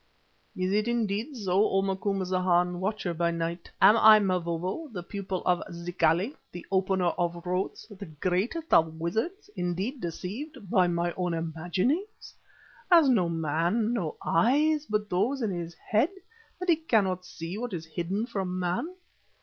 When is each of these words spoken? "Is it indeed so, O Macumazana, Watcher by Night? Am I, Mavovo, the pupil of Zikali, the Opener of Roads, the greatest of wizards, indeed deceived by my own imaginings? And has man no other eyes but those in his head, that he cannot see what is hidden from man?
"Is 0.55 0.73
it 0.73 0.87
indeed 0.87 1.37
so, 1.37 1.63
O 1.69 1.83
Macumazana, 1.83 2.75
Watcher 2.79 3.13
by 3.13 3.29
Night? 3.29 3.69
Am 3.79 3.95
I, 3.97 4.17
Mavovo, 4.17 4.87
the 4.91 5.03
pupil 5.03 5.43
of 5.45 5.61
Zikali, 5.71 6.35
the 6.51 6.65
Opener 6.71 7.09
of 7.19 7.45
Roads, 7.45 7.85
the 7.87 8.07
greatest 8.07 8.73
of 8.73 8.99
wizards, 8.99 9.51
indeed 9.55 10.01
deceived 10.01 10.71
by 10.71 10.87
my 10.87 11.13
own 11.17 11.35
imaginings? 11.35 12.33
And 12.89 13.05
has 13.05 13.09
man 13.11 13.93
no 13.93 14.15
other 14.23 14.39
eyes 14.49 14.87
but 14.89 15.07
those 15.07 15.43
in 15.43 15.51
his 15.51 15.75
head, 15.75 16.09
that 16.59 16.67
he 16.69 16.77
cannot 16.77 17.23
see 17.23 17.59
what 17.59 17.71
is 17.71 17.85
hidden 17.85 18.25
from 18.25 18.57
man? 18.57 18.95